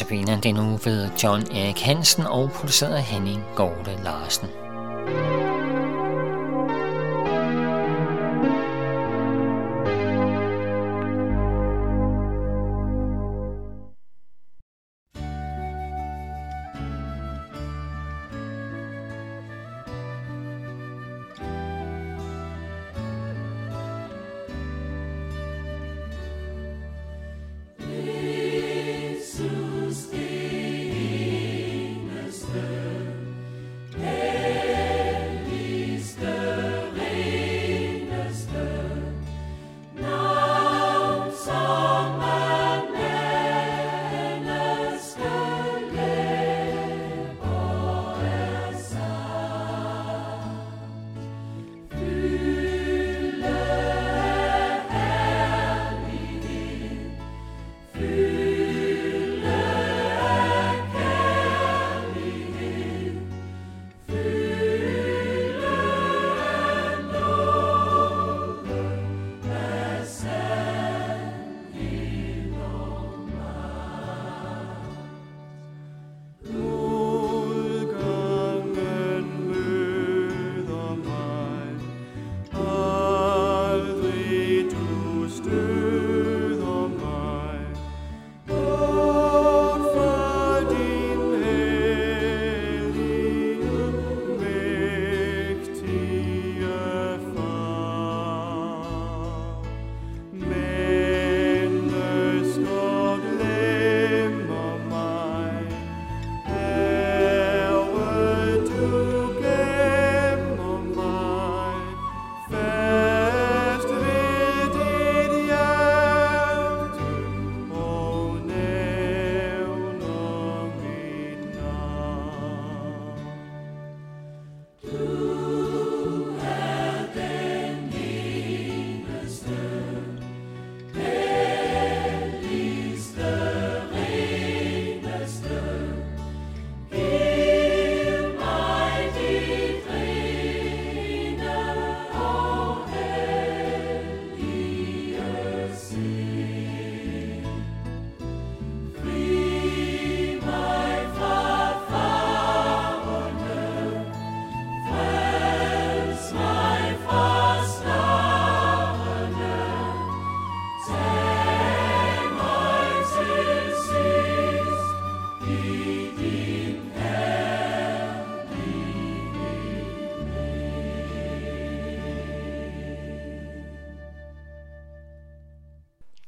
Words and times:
Notabene 0.00 0.40
den 0.42 0.58
uge 0.58 0.80
ved 0.84 1.08
John 1.22 1.42
Erik 1.52 1.80
Hansen 1.80 2.26
og 2.26 2.50
produceret 2.50 2.94
af 2.94 3.02
Henning 3.02 3.42
Gorte 3.56 3.96
Larsen. 4.04 4.48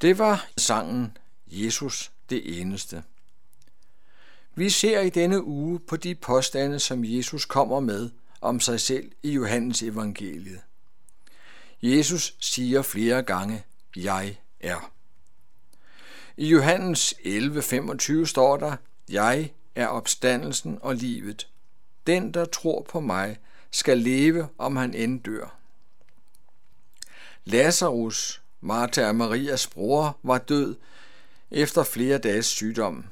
Det 0.03 0.19
var 0.19 0.49
sangen 0.57 1.17
Jesus 1.47 2.13
det 2.31 2.61
eneste. 2.61 3.03
Vi 4.55 4.71
ser 4.71 5.01
i 5.01 5.11
denne 5.11 5.45
uge 5.45 5.81
på 5.81 5.97
de 5.97 6.15
påstande, 6.15 6.81
som 6.81 7.05
Jesus 7.05 7.45
kommer 7.45 7.81
med 7.81 8.11
om 8.41 8.61
sig 8.61 8.81
selv 8.81 9.13
i 9.23 9.31
Johannes 9.33 9.83
evangeliet. 9.83 10.61
Jesus 11.83 12.35
siger 12.41 12.83
flere 12.83 13.23
gange, 13.23 13.65
jeg 13.97 14.39
er. 14.61 14.93
I 16.37 16.47
Johannes 16.47 17.15
11:25 17.25 18.25
står 18.25 18.57
der, 18.57 18.77
jeg 19.09 19.53
er 19.75 19.87
opstandelsen 19.87 20.79
og 20.81 20.95
livet. 20.95 21.49
Den, 22.07 22.35
der 22.35 22.45
tror 22.45 22.87
på 22.89 23.01
mig, 23.01 23.39
skal 23.71 23.99
leve, 23.99 24.49
om 24.59 24.77
han 24.77 24.95
end 24.95 25.23
dør. 25.23 25.57
Lazarus 27.45 28.42
Martha 28.65 29.09
og 29.09 29.17
Marias 29.17 29.67
bror 29.67 30.19
var 30.23 30.39
død 30.39 30.77
efter 31.51 31.85
flere 31.85 32.19
dages 32.19 32.47
sygdom. 32.47 33.05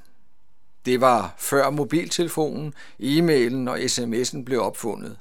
Det 0.84 1.00
var 1.00 1.34
før 1.38 1.70
mobiltelefonen, 1.70 2.74
e-mailen 3.00 3.68
og 3.68 3.78
sms'en 3.78 4.44
blev 4.44 4.62
opfundet. 4.62 5.16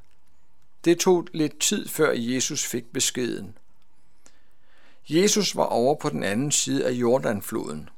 Det 0.86 1.00
tog 1.00 1.28
lidt 1.34 1.60
tid 1.60 1.88
før 1.88 2.12
Jesus 2.12 2.66
fik 2.66 2.94
beskeden. 2.94 3.58
Jesus 5.10 5.56
var 5.56 5.64
over 5.64 5.96
på 5.96 6.10
den 6.10 6.24
anden 6.24 6.52
side 6.52 6.86
af 6.86 6.92
Jordanfloden, 6.92 7.90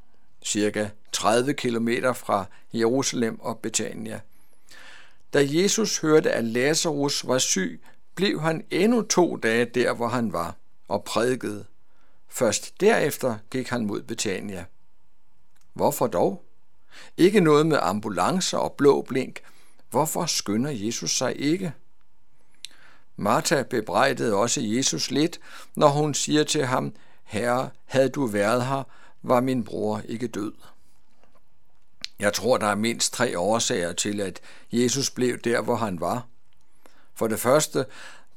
cirka 0.44 0.90
30 1.12 1.53
km 1.53 1.90
fra 2.16 2.46
Jerusalem 2.74 3.40
og 3.40 3.59
Betania. 3.59 4.20
Da 5.34 5.47
Jesus 5.50 6.00
hørte, 6.00 6.31
at 6.31 6.44
Lazarus 6.44 7.28
var 7.28 7.38
syg, 7.38 7.81
blev 8.16 8.41
han 8.41 8.66
endnu 8.70 9.02
to 9.02 9.36
dage 9.36 9.66
der, 9.66 9.94
hvor 9.94 10.08
han 10.08 10.34
var, 10.34 10.56
og 10.88 11.03
prædikede. 11.03 11.66
Først 12.34 12.81
derefter 12.81 13.38
gik 13.50 13.69
han 13.69 13.86
mod 13.86 14.02
Betania. 14.02 14.66
Hvorfor 15.74 16.08
dog? 16.08 16.44
Ikke 17.18 17.40
noget 17.40 17.66
med 17.66 17.80
ambulancer 17.81 18.58
og 18.58 18.74
blå 18.74 19.02
blink. 19.02 19.40
Hvorfor 19.90 20.25
skynder 20.25 20.72
Jesus 20.72 21.18
sig 21.18 21.40
ikke? 21.40 21.73
Martha 23.16 23.64
bebrejdede 23.64 24.35
også 24.35 24.61
Jesus 24.61 25.11
lidt, 25.11 25.40
når 25.76 25.88
hun 25.88 26.14
siger 26.14 26.44
til 26.44 26.66
ham, 26.66 26.94
Herre, 27.23 27.70
havde 27.85 28.09
du 28.09 28.26
været 28.26 28.66
her, 28.66 28.84
var 29.22 29.41
min 29.41 29.64
bror 29.64 30.02
ikke 30.06 30.28
død. 30.28 30.53
Jeg 32.20 32.34
tror, 32.34 32.58
der 32.58 32.67
er 32.67 32.76
mindst 32.76 33.14
tre 33.14 33.40
årsager 33.40 33.94
til, 33.94 34.22
at 34.22 34.40
Jesus 34.72 35.09
blev 35.09 35.40
der, 35.40 35.61
hvor 35.61 35.76
han 35.76 36.00
var. 36.00 36.26
For 37.16 37.28
det 37.28 37.40
første 37.40 37.85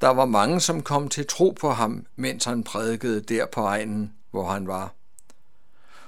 der 0.01 0.09
var 0.09 0.25
mange, 0.25 0.61
som 0.61 0.83
kom 0.83 1.09
til 1.09 1.27
tro 1.27 1.57
på 1.61 1.71
ham, 1.71 2.07
mens 2.17 2.45
han 2.45 2.65
prædikede 2.65 3.21
der 3.21 3.47
på 3.47 3.61
egnen, 3.61 4.13
hvor 4.31 4.51
han 4.51 4.67
var. 4.67 4.95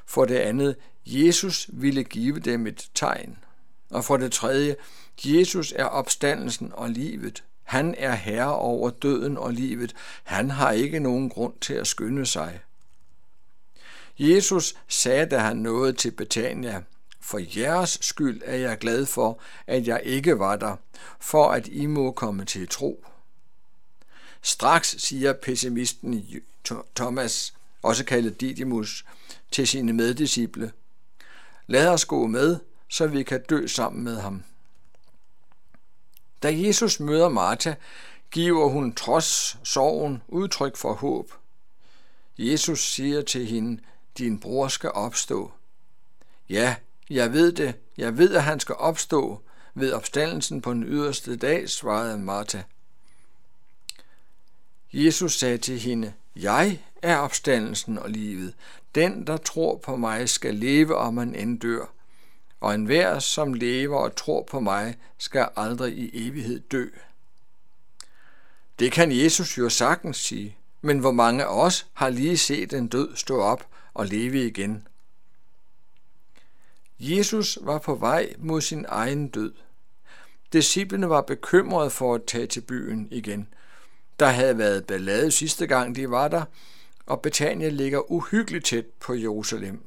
For 0.07 0.25
det 0.25 0.37
andet, 0.37 0.77
Jesus 1.07 1.71
ville 1.73 2.05
give 2.05 2.39
dem 2.39 2.67
et 2.67 2.89
tegn. 2.95 3.39
Og 3.91 4.05
for 4.05 4.17
det 4.17 4.33
tredje, 4.33 4.77
Jesus 5.25 5.73
er 5.77 5.85
opstandelsen 5.85 6.73
og 6.75 6.91
livet. 6.91 7.45
Han 7.63 7.95
er 7.99 8.15
herre 8.15 8.57
over 8.57 8.91
døden 8.91 9.39
og 9.39 9.53
livet. 9.53 9.95
Han 10.25 10.51
har 10.51 10.71
ikke 10.71 11.01
nogen 11.01 11.29
grund 11.29 11.55
til 11.61 11.75
at 11.75 11.87
skynde 11.87 12.27
sig. 12.27 12.61
Jesus 14.19 14.75
sagde, 14.89 15.27
da 15.27 15.39
han 15.39 15.57
nåede 15.57 15.93
til 15.93 16.11
Betania, 16.11 16.83
for 17.21 17.41
jeres 17.59 17.99
skyld 18.01 18.43
er 18.45 18.57
jeg 18.57 18.79
glad 18.79 19.07
for, 19.07 19.39
at 19.67 19.87
jeg 19.87 20.01
ikke 20.05 20.39
var 20.39 20.57
der, 20.57 20.77
for 21.21 21.51
at 21.51 21.69
I 21.69 21.87
må 21.87 22.13
komme 22.13 22.45
til 22.45 22.69
tro. 22.69 23.05
Straks 24.47 24.97
siger 24.99 25.33
pessimisten 25.33 26.43
Thomas, 26.97 27.55
også 27.83 28.05
kaldet 28.05 28.41
Didymus, 28.41 29.05
til 29.51 29.69
sine 29.69 29.93
meddisciple, 29.93 30.73
Lad 31.67 31.89
os 31.89 32.05
gå 32.05 32.27
med, 32.27 32.59
så 32.89 33.07
vi 33.07 33.23
kan 33.23 33.43
dø 33.43 33.67
sammen 33.67 34.05
med 34.05 34.21
ham. 34.21 34.43
Da 36.43 36.53
Jesus 36.55 37.01
møder 37.01 37.29
Martha, 37.29 37.75
giver 38.31 38.69
hun 38.69 38.95
trods 38.95 39.59
sorgen 39.63 40.23
udtryk 40.29 40.77
for 40.77 40.93
håb. 40.93 41.33
Jesus 42.39 42.93
siger 42.93 43.23
til 43.23 43.47
hende, 43.47 43.83
din 44.19 44.41
bror 44.41 44.69
skal 44.69 44.91
opstå. 44.91 45.53
Ja, 46.49 46.77
jeg 47.11 47.33
ved 47.33 47.53
det. 47.53 47.75
Jeg 47.97 48.19
ved, 48.19 48.35
at 48.35 48.43
han 48.43 48.61
skal 48.61 48.75
opstå 48.75 49.43
ved 49.75 49.93
opstandelsen 49.93 50.61
på 50.61 50.73
den 50.73 50.85
yderste 50.85 51.37
dag, 51.37 51.71
svarede 51.71 52.19
Martha. 52.19 52.63
Jesus 54.93 55.39
sagde 55.39 55.59
til 55.59 55.79
hende, 55.79 56.13
Jeg 56.37 56.81
er 57.03 57.17
opstandelsen 57.17 57.99
og 57.99 58.11
livet. 58.11 58.55
Den, 58.95 59.27
der 59.27 59.37
tror 59.37 59.77
på 59.77 59.97
mig, 59.97 60.29
skal 60.29 60.55
leve, 60.55 60.97
om 60.97 61.15
man 61.15 61.35
end 61.35 61.61
dør. 61.61 61.93
Og 62.61 62.75
enhver, 62.75 63.19
som 63.19 63.55
lever 63.55 63.99
og 63.99 64.17
tror 64.17 64.43
på 64.43 64.61
mig, 64.61 64.97
skal 65.19 65.49
aldrig 65.57 65.99
i 65.99 66.27
evighed 66.27 66.61
dø. 66.61 66.89
Det 68.79 68.93
kan 68.93 69.13
Jesus 69.13 69.59
jo 69.59 69.69
sagtens 69.69 70.17
sige, 70.17 70.57
men 70.81 70.99
hvor 70.99 71.13
mange 71.13 71.45
af 71.45 71.65
os 71.65 71.87
har 71.93 72.09
lige 72.09 72.37
set 72.37 72.73
en 72.73 72.89
død 72.89 73.17
stå 73.17 73.41
op 73.41 73.67
og 73.95 74.07
leve 74.07 74.47
igen? 74.47 74.87
Jesus 76.99 77.59
var 77.63 77.79
på 77.79 77.95
vej 77.95 78.35
mod 78.39 78.61
sin 78.61 78.87
egen 78.89 79.29
død. 79.29 79.53
Disciplene 80.53 81.09
var 81.09 81.21
bekymrede 81.21 81.91
for 81.91 82.15
at 82.15 82.25
tage 82.25 82.47
til 82.47 82.61
byen 82.61 83.09
igen. 83.11 83.49
Der 84.21 84.27
havde 84.27 84.59
været 84.59 84.87
ballade 84.87 85.31
sidste 85.31 85.67
gang 85.67 85.97
de 85.97 86.11
var 86.11 86.29
der, 86.29 86.45
og 87.07 87.23
Betania 87.23 87.69
ligger 87.69 88.11
uhyggeligt 88.11 88.65
tæt 88.65 88.87
på 88.87 89.15
Jerusalem. 89.15 89.83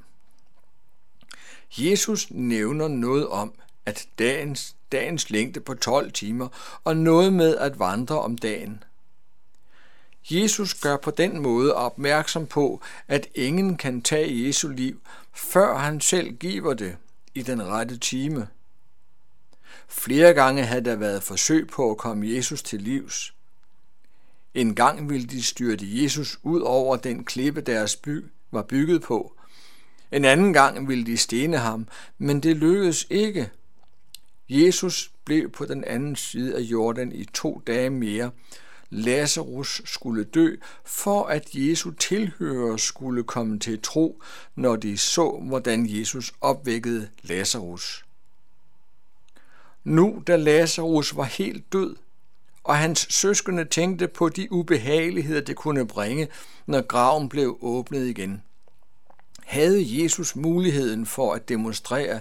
Jesus 1.78 2.32
nævner 2.32 2.88
noget 2.88 3.28
om, 3.28 3.54
at 3.86 4.08
dagens, 4.20 4.76
dagens 4.92 5.30
længde 5.30 5.60
på 5.60 5.74
12 5.74 6.12
timer, 6.12 6.48
og 6.84 6.98
noget 6.98 7.34
med 7.34 7.58
at 7.58 7.80
vandre 7.80 8.20
om 8.20 8.38
dagen. 8.38 8.84
Jesus 10.32 10.74
gør 10.74 10.98
på 10.98 11.12
den 11.12 11.40
måde 11.40 11.76
opmærksom 11.76 12.48
på, 12.48 12.82
at 13.08 13.28
ingen 13.36 13.78
kan 13.78 14.02
tage 14.02 14.48
Jesu 14.48 14.68
liv, 14.68 15.02
før 15.34 15.78
han 15.78 16.02
selv 16.02 16.32
giver 16.38 16.74
det 16.74 16.98
i 17.34 17.42
den 17.42 17.64
rette 17.64 17.98
time. 17.98 18.48
Flere 19.88 20.34
gange 20.34 20.66
havde 20.66 20.86
der 20.86 20.96
været 20.96 21.24
forsøg 21.24 21.68
på 21.68 21.92
at 21.92 21.98
komme 21.98 22.36
Jesus 22.36 22.64
til 22.64 22.82
livs. 22.82 23.34
En 24.60 24.76
gang 24.76 25.10
ville 25.10 25.28
de 25.28 25.44
styrte 25.44 26.02
Jesus 26.04 26.40
ud 26.44 26.62
over 26.62 26.96
den 26.96 27.24
klippe, 27.24 27.62
deres 27.62 27.96
by 27.96 28.26
var 28.52 28.62
bygget 28.62 29.02
på. 29.02 29.36
En 30.12 30.26
anden 30.26 30.54
gang 30.54 30.88
ville 30.88 31.06
de 31.06 31.18
stene 31.18 31.58
ham, 31.58 31.88
men 32.18 32.40
det 32.40 32.58
lykkedes 32.58 33.08
ikke. 33.10 33.50
Jesus 34.50 35.12
blev 35.26 35.52
på 35.52 35.66
den 35.66 35.84
anden 35.84 36.16
side 36.16 36.56
af 36.56 36.60
Jordan 36.60 37.12
i 37.12 37.26
to 37.26 37.62
dage 37.68 37.90
mere, 37.90 38.32
Lazarus 38.90 39.82
skulle 39.86 40.24
dø, 40.24 40.56
for 40.86 41.24
at 41.24 41.50
Jesu 41.54 41.92
tilhører 41.92 42.78
skulle 42.78 43.24
komme 43.24 43.60
til 43.60 43.82
tro, 43.82 44.22
når 44.56 44.76
de 44.76 44.98
så, 44.98 45.44
hvordan 45.48 45.88
Jesus 45.90 46.34
opvækkede 46.42 47.10
Lazarus. 47.22 48.06
Nu, 49.84 50.24
da 50.28 50.36
Lazarus 50.36 51.16
var 51.16 51.24
helt 51.24 51.74
død, 51.74 51.96
og 52.64 52.78
hans 52.78 53.08
søskende 53.10 53.66
tænkte 53.66 54.08
på 54.08 54.30
de 54.30 54.52
ubehageligheder, 54.52 55.42
det 55.42 55.56
kunne 55.56 55.88
bringe, 55.88 56.28
når 56.66 56.82
graven 56.82 57.30
blev 57.30 57.58
åbnet 57.62 58.08
igen, 58.08 58.44
havde 59.50 60.04
Jesus 60.04 60.36
muligheden 60.36 61.06
for 61.06 61.34
at 61.34 61.50
demonstrere, 61.50 62.20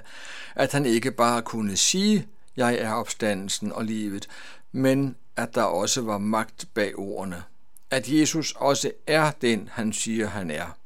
at 0.54 0.72
han 0.72 0.86
ikke 0.86 1.10
bare 1.10 1.42
kunne 1.42 1.76
sige, 1.76 2.26
jeg 2.56 2.74
er 2.74 2.92
opstandelsen 2.92 3.72
og 3.72 3.84
livet, 3.84 4.28
men 4.72 5.16
at 5.36 5.54
der 5.54 5.62
også 5.62 6.02
var 6.02 6.18
magt 6.18 6.66
bag 6.74 6.98
ordene. 6.98 7.42
At 7.90 8.08
Jesus 8.08 8.52
også 8.56 8.90
er 9.06 9.30
den, 9.42 9.68
han 9.72 9.92
siger, 9.92 10.26
han 10.26 10.50
er. 10.50 10.76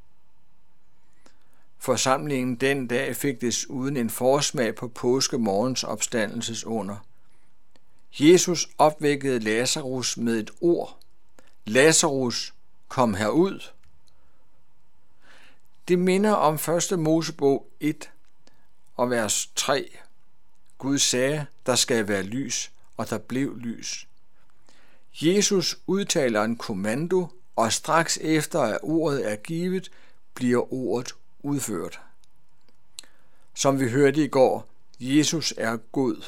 Forsamlingen 1.78 2.55
den 2.55 2.87
dag 2.87 3.16
fik 3.16 3.40
desuden 3.40 3.96
en 3.96 4.10
forsmag 4.10 4.75
på 4.75 4.88
påskemorgens 4.88 5.84
opstandelsesunder. 5.84 6.96
Jesus 8.20 8.69
opvækkede 8.79 9.38
Lazarus 9.38 10.17
med 10.17 10.38
et 10.38 10.50
ord. 10.61 10.99
Lazarus, 11.64 12.55
kom 12.88 13.14
herud. 13.14 13.61
Det 15.88 15.99
minder 15.99 16.32
om 16.32 16.55
1. 16.55 16.99
Mosebog 16.99 17.67
1 17.81 18.11
og 18.97 19.11
vers 19.11 19.50
3. 19.56 19.91
Gud 20.79 20.99
sagde, 20.99 21.47
der 21.67 21.75
skal 21.75 22.09
være 22.09 22.23
lys, 22.23 22.73
og 22.97 23.11
der 23.11 23.19
blev 23.19 23.56
lys. 23.56 24.09
Jesus 25.23 25.79
udtaler 25.87 26.43
en 26.43 26.56
kommando, 26.56 27.26
og 27.56 27.73
straks 27.73 28.19
efter 28.23 28.61
at 28.61 28.79
ordet 28.82 29.31
er 29.31 29.37
givet, 29.37 29.91
bliver 30.35 30.73
ordet 30.73 31.15
udført. 31.43 32.00
Som 33.55 33.81
vi 33.81 33.91
hørte 33.91 34.25
i 34.25 34.29
går, 34.29 34.69
Jesus 35.00 35.55
er 35.56 35.76
god. 35.76 36.25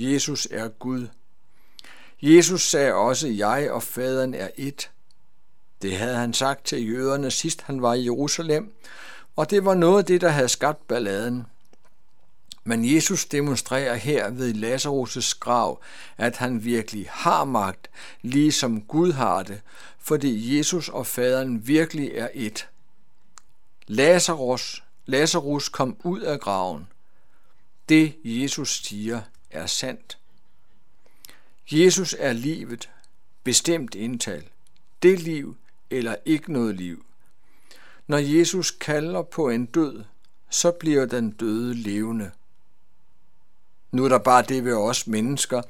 Jesus 0.00 0.48
er 0.50 0.68
Gud. 0.68 1.08
Jesus 2.22 2.62
sagde 2.62 2.94
også, 2.94 3.28
jeg 3.28 3.70
og 3.70 3.82
faderen 3.82 4.34
er 4.34 4.48
et. 4.56 4.90
Det 5.82 5.96
havde 5.96 6.16
han 6.16 6.34
sagt 6.34 6.64
til 6.64 6.88
jøderne 6.90 7.30
sidst 7.30 7.62
han 7.62 7.82
var 7.82 7.94
i 7.94 8.04
Jerusalem, 8.04 8.72
og 9.36 9.50
det 9.50 9.64
var 9.64 9.74
noget 9.74 9.98
af 9.98 10.04
det, 10.04 10.20
der 10.20 10.28
havde 10.28 10.48
skabt 10.48 10.88
balladen. 10.88 11.46
Men 12.64 12.94
Jesus 12.94 13.24
demonstrerer 13.24 13.94
her 13.94 14.30
ved 14.30 14.54
Lazarus' 14.54 15.38
grav, 15.40 15.82
at 16.16 16.36
han 16.36 16.64
virkelig 16.64 17.06
har 17.10 17.44
magt, 17.44 17.90
ligesom 18.22 18.82
Gud 18.82 19.12
har 19.12 19.42
det, 19.42 19.60
fordi 19.98 20.58
Jesus 20.58 20.88
og 20.88 21.06
faderen 21.06 21.66
virkelig 21.66 22.10
er 22.14 22.28
et. 22.34 22.68
Lazarus, 23.86 24.84
Lazarus 25.06 25.68
kom 25.68 25.96
ud 26.04 26.20
af 26.20 26.40
graven. 26.40 26.88
Det 27.88 28.14
Jesus 28.24 28.82
siger 28.84 29.20
er 29.50 29.66
sandt. 29.66 30.18
Jesus 31.72 32.16
er 32.18 32.32
livet, 32.32 32.90
bestemt 33.44 33.94
indtal. 33.94 34.44
Det 35.02 35.20
liv 35.20 35.56
eller 35.90 36.16
ikke 36.24 36.52
noget 36.52 36.74
liv. 36.74 37.04
Når 38.06 38.18
Jesus 38.18 38.70
kalder 38.70 39.22
på 39.22 39.48
en 39.48 39.66
død, 39.66 40.04
så 40.50 40.70
bliver 40.70 41.06
den 41.06 41.30
døde 41.30 41.74
levende. 41.74 42.30
Nu 43.92 44.04
er 44.04 44.08
der 44.08 44.18
bare 44.18 44.42
det 44.42 44.64
ved 44.64 44.74
os 44.74 45.06
mennesker, 45.06 45.62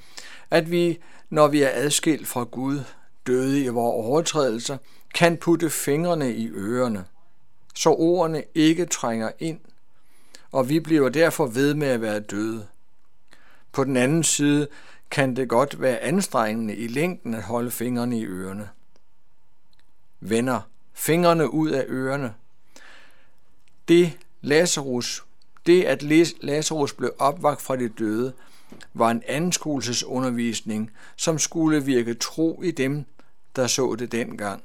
at 0.51 0.71
vi, 0.71 0.99
når 1.31 1.49
vi 1.49 1.63
er 1.63 1.71
adskilt 1.73 2.29
fra 2.29 2.45
Gud, 2.45 2.81
døde 3.27 3.65
i 3.65 3.69
vores 3.69 4.07
overtrædelser, 4.07 4.77
kan 5.15 5.37
putte 5.37 5.71
fingrene 5.71 6.35
i 6.35 6.49
ørerne, 6.49 7.05
så 7.75 7.91
ordene 7.91 8.45
ikke 8.55 8.87
trænger 8.87 9.31
ind, 9.39 9.61
og 10.53 10.69
vi 10.69 10.81
bliver 10.81 11.09
derfor 11.09 11.47
ved 11.47 11.75
med 11.75 11.89
at 11.89 12.01
være 12.01 12.21
døde. 12.21 12.67
På 13.73 13.85
den 13.85 13.97
anden 13.97 14.25
side 14.25 14.69
kan 15.11 15.37
det 15.37 15.49
godt 15.49 15.81
være 15.81 15.99
anstrengende 15.99 16.77
i 16.77 16.89
længden 16.89 17.35
at 17.35 17.43
holde 17.43 17.71
fingrene 17.71 18.19
i 18.19 18.25
ørerne. 18.25 18.69
Venner, 20.21 20.61
fingrene 20.93 21.55
ud 21.55 21.71
af 21.71 21.85
ørerne. 21.89 22.35
Det 23.89 24.19
Lazarus 24.41 25.25
det, 25.67 25.85
at 25.85 26.03
Lazarus 26.43 26.93
blev 26.93 27.13
opvagt 27.19 27.63
fra 27.63 27.77
de 27.77 27.89
døde, 27.89 28.33
var 28.95 29.11
en 29.11 29.23
anskuelsesundervisning, 29.27 30.91
som 31.17 31.39
skulle 31.39 31.85
virke 31.85 32.15
tro 32.15 32.63
i 32.63 32.71
dem, 32.71 33.05
der 33.57 33.67
så 33.67 33.95
det 33.95 34.13
dengang, 34.13 34.63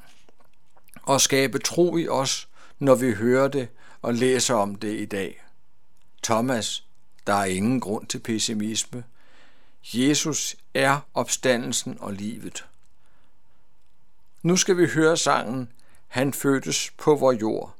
og 1.04 1.22
skabe 1.22 1.60
tro 1.60 1.98
i 1.98 2.08
os, 2.08 2.48
når 2.80 2.96
vi 2.96 3.12
hører 3.14 3.48
det 3.48 3.68
og 4.02 4.14
læser 4.14 4.56
om 4.56 4.76
det 4.76 5.00
i 5.00 5.06
dag. 5.06 5.44
Thomas, 6.24 6.86
der 7.28 7.34
er 7.34 7.46
ingen 7.46 7.80
grund 7.80 8.08
til 8.08 8.20
pessimisme. 8.20 9.04
Jesus 9.94 10.56
er 10.74 11.00
opstandelsen 11.14 11.98
og 12.00 12.14
livet. 12.14 12.66
Nu 14.44 14.56
skal 14.58 14.78
vi 14.78 14.88
høre 14.88 15.18
sangen 15.18 15.70
Han 16.08 16.34
fødtes 16.34 16.92
på 16.98 17.16
vor 17.16 17.32
jord. 17.32 17.75